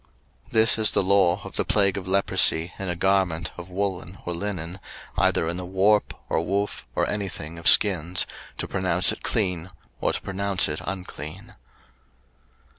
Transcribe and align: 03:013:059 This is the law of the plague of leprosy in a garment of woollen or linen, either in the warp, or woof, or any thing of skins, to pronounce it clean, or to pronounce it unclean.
03:013:059 0.45 0.51
This 0.53 0.77
is 0.79 0.89
the 0.89 1.03
law 1.03 1.41
of 1.45 1.57
the 1.57 1.63
plague 1.63 1.95
of 1.95 2.07
leprosy 2.07 2.73
in 2.79 2.89
a 2.89 2.95
garment 2.95 3.51
of 3.55 3.69
woollen 3.69 4.17
or 4.25 4.33
linen, 4.33 4.79
either 5.15 5.47
in 5.47 5.57
the 5.57 5.65
warp, 5.65 6.15
or 6.27 6.41
woof, 6.43 6.87
or 6.95 7.07
any 7.07 7.29
thing 7.29 7.59
of 7.59 7.67
skins, 7.67 8.25
to 8.57 8.67
pronounce 8.67 9.11
it 9.11 9.21
clean, 9.21 9.69
or 9.99 10.11
to 10.11 10.19
pronounce 10.23 10.67
it 10.67 10.81
unclean. 10.85 11.53